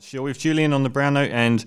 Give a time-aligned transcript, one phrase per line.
[0.00, 1.64] Sure, with Julian on the brown note, and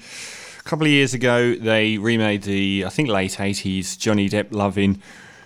[0.60, 5.02] a couple of years ago they remade the, I think, late 80s Johnny Depp loving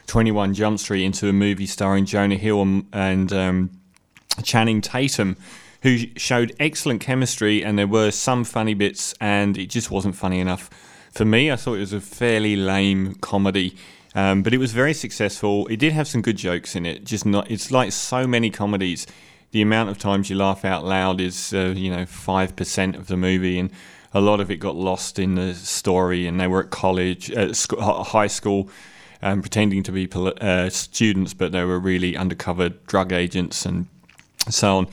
[0.08, 3.70] 21 Jump Street into a movie starring Jonah Hill and, and um,
[4.42, 5.38] Channing Tatum,
[5.84, 10.40] who showed excellent chemistry, and there were some funny bits, and it just wasn't funny
[10.40, 10.68] enough
[11.12, 11.52] for me.
[11.52, 13.78] I thought it was a fairly lame comedy.
[14.16, 15.68] Um, but it was very successful.
[15.68, 17.06] It did have some good jokes in it.
[17.06, 17.50] Just not.
[17.52, 19.06] It's like so many comedies
[19.52, 23.18] the amount of times you laugh out loud is, uh, you know, 5% of the
[23.18, 23.60] movie.
[23.60, 23.70] And
[24.14, 26.26] a lot of it got lost in the story.
[26.26, 28.70] And they were at college, at sc- high school,
[29.22, 33.88] um, pretending to be uh, students, but they were really undercover drug agents and
[34.50, 34.88] so on.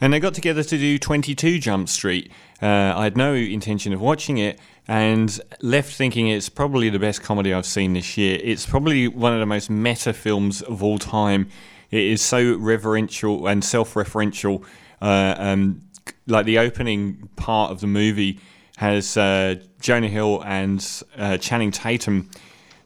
[0.00, 2.30] And they got together to do 22 Jump Street.
[2.60, 4.58] Uh, I had no intention of watching it
[4.88, 8.40] and left thinking it's probably the best comedy I've seen this year.
[8.42, 11.48] It's probably one of the most meta films of all time
[11.92, 14.64] it is so reverential and self-referential.
[15.00, 15.82] Uh, um,
[16.26, 18.40] like the opening part of the movie
[18.78, 22.30] has uh, Jonah Hill and uh, Channing Tatum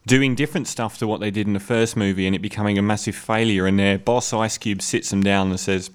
[0.05, 2.81] doing different stuff to what they did in the first movie, and it becoming a
[2.81, 3.65] massive failure.
[3.65, 5.89] And their boss Ice Cube sits them down and says,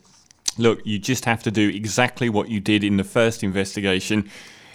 [0.58, 4.28] "Look, you just have to do exactly what you did in the first investigation."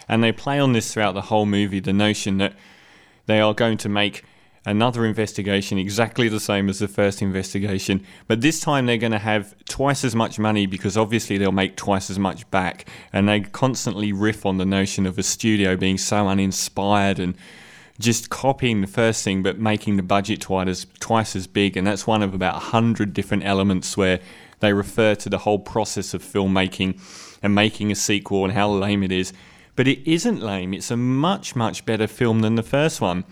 [0.07, 2.53] And they play on this throughout the whole movie, the notion that
[3.25, 4.23] they are going to make
[4.67, 9.17] another investigation exactly the same as the first investigation, but this time they're going to
[9.17, 12.85] have twice as much money because obviously they'll make twice as much back.
[13.13, 17.35] And they constantly riff on the notion of a studio being so uninspired and
[17.97, 21.77] just copying the first thing but making the budget twice as, twice as big.
[21.77, 24.19] And that's one of about 100 different elements where
[24.59, 26.99] they refer to the whole process of filmmaking
[27.41, 29.31] and making a sequel and how lame it is.
[29.77, 33.23] But it isn't lame, it's a much, much better film than the first one.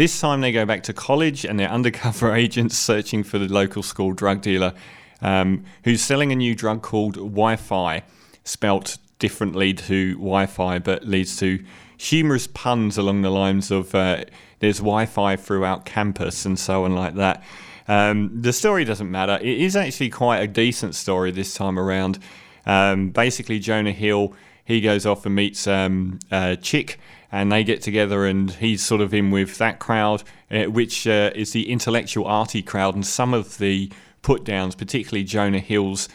[0.00, 3.82] This time they go back to college and they're undercover agents searching for the local
[3.82, 4.72] school drug dealer
[5.20, 8.02] um, who's selling a new drug called Wi Fi,
[8.42, 11.62] spelt differently to Wi Fi, but leads to
[11.98, 14.24] humorous puns along the lines of uh,
[14.60, 17.44] there's Wi Fi throughout campus and so on, like that.
[17.86, 19.36] Um, the story doesn't matter.
[19.42, 22.18] It is actually quite a decent story this time around.
[22.64, 24.34] Um, basically, Jonah Hill
[24.70, 27.00] he goes off and meets um, a chick
[27.32, 31.30] and they get together and he's sort of in with that crowd, uh, which uh,
[31.34, 33.90] is the intellectual arty crowd, and some of the
[34.22, 36.08] put downs, particularly Jonah Hill's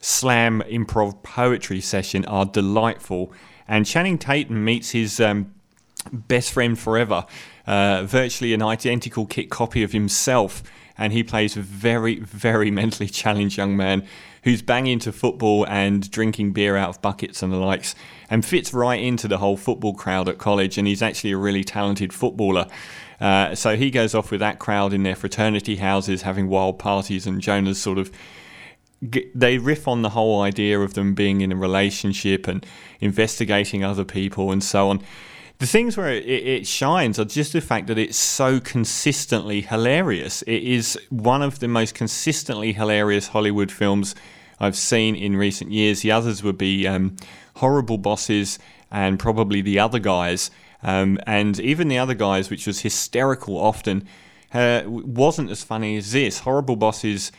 [0.00, 3.32] slam improv poetry session, are delightful.
[3.68, 5.52] And Channing Tatum meets his um,
[6.12, 7.26] best friend forever,
[7.66, 10.62] uh, virtually an identical kit copy of himself,
[10.96, 14.06] and he plays a very, very mentally challenged young man
[14.44, 17.94] who's banging to football and drinking beer out of buckets and the likes,
[18.30, 20.78] and fits right into the whole football crowd at college.
[20.78, 22.66] And he's actually a really talented footballer.
[23.20, 27.26] Uh, so he goes off with that crowd in their fraternity houses, having wild parties,
[27.26, 28.10] and Jonah's sort of
[29.34, 32.64] they riff on the whole idea of them being in a relationship and
[33.00, 35.02] investigating other people and so on.
[35.58, 40.42] The things where it, it, shines are just the fact that it's so consistently hilarious.
[40.42, 44.16] It is one of the most consistently hilarious Hollywood films
[44.58, 46.02] I've seen in recent years.
[46.02, 47.16] The others would be um,
[47.56, 48.58] Horrible Bosses
[48.90, 50.50] and probably The Other Guys.
[50.82, 54.06] Um, and even The Other Guys, which was hysterical often,
[54.52, 56.40] uh, wasn't as funny as this.
[56.40, 57.30] Horrible Bosses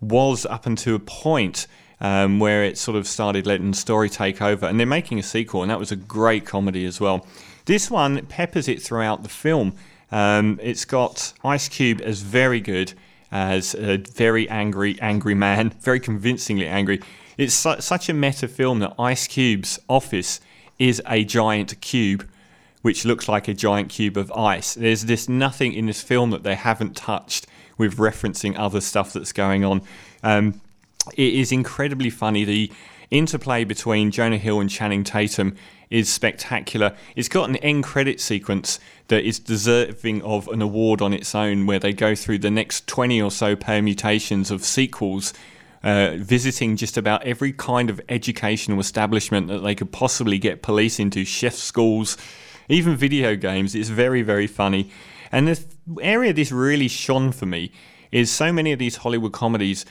[0.00, 1.66] was up until a point
[2.00, 4.66] um, where it sort of started letting story take over.
[4.66, 7.26] And they're making a sequel, and that was a great comedy as well.
[7.64, 9.74] This one peppers it throughout the film.
[10.12, 12.92] Um, it's got Ice Cube as very good,
[13.32, 17.00] as a very angry, angry man, very convincingly angry.
[17.36, 20.40] It's su- such a meta film that Ice Cube's office
[20.78, 22.28] is a giant cube,
[22.82, 24.74] which looks like a giant cube of ice.
[24.74, 27.46] There's this nothing in this film that they haven't touched
[27.78, 29.82] with referencing other stuff that's going on.
[30.22, 30.60] Um,
[31.14, 32.44] it is incredibly funny.
[32.44, 32.72] The
[33.10, 35.56] interplay between Jonah Hill and Channing Tatum
[35.90, 36.94] is spectacular.
[37.14, 41.66] It's got an end credit sequence that is deserving of an award on its own,
[41.66, 45.32] where they go through the next 20 or so permutations of sequels,
[45.84, 50.98] uh, visiting just about every kind of educational establishment that they could possibly get police
[50.98, 52.16] into, chef schools,
[52.68, 53.74] even video games.
[53.74, 54.90] It's very, very funny.
[55.30, 55.62] And the
[56.00, 57.70] area this really shone for me
[58.10, 59.84] is so many of these Hollywood comedies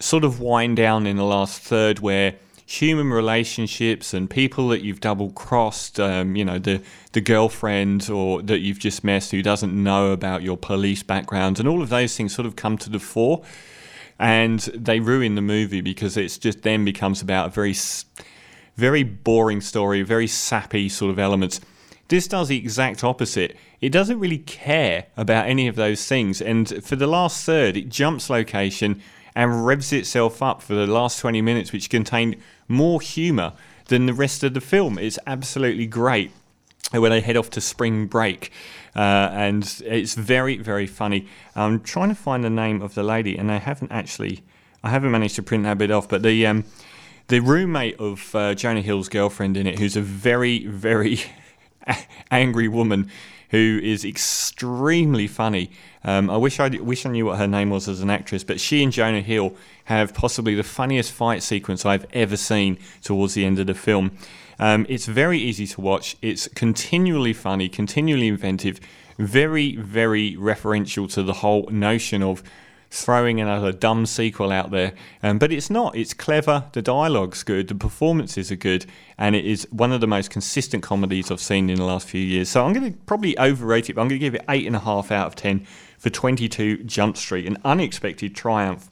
[0.00, 2.34] sort of wind down in the last third where
[2.70, 6.80] human relationships and people that you've double crossed, um, you know, the,
[7.12, 11.68] the girlfriend or that you've just messed who doesn't know about your police background, and
[11.68, 13.42] all of those things sort of come to the fore.
[14.20, 17.74] And they ruin the movie because it's just then becomes about a very,
[18.76, 21.60] very boring story, very sappy sort of elements.
[22.08, 23.56] This does the exact opposite.
[23.80, 26.42] It doesn't really care about any of those things.
[26.42, 29.00] And for the last third, it jumps location
[29.34, 32.36] and revs itself up for the last 20 minutes, which contained
[32.68, 33.52] more humour
[33.86, 34.98] than the rest of the film.
[34.98, 36.32] It's absolutely great
[36.92, 38.50] when they head off to spring break.
[38.94, 41.28] Uh, and it's very, very funny.
[41.54, 44.42] I'm trying to find the name of the lady, and I haven't actually,
[44.82, 46.08] I haven't managed to print that bit off.
[46.08, 46.64] But the um,
[47.28, 51.20] the roommate of uh, Jonah Hill's girlfriend in it, who's a very, very
[52.30, 53.08] angry woman
[53.50, 55.70] who is extremely funny.
[56.04, 58.60] Um, I wish I wish I knew what her name was as an actress, but
[58.60, 59.54] she and Jonah Hill
[59.84, 64.12] have possibly the funniest fight sequence I've ever seen towards the end of the film.
[64.58, 66.16] Um, it's very easy to watch.
[66.22, 68.78] It's continually funny, continually inventive,
[69.18, 72.42] very, very referential to the whole notion of
[72.90, 74.92] throwing another dumb sequel out there.
[75.22, 75.96] Um, but it's not.
[75.96, 76.64] It's clever.
[76.72, 77.68] The dialogue's good.
[77.68, 78.86] The performances are good.
[79.16, 82.20] And it is one of the most consistent comedies I've seen in the last few
[82.20, 82.48] years.
[82.48, 85.28] So I'm going to probably overrate it, but I'm going to give it 8.5 out
[85.28, 85.66] of 10
[85.98, 87.46] for 22 Jump Street.
[87.46, 88.89] An unexpected triumph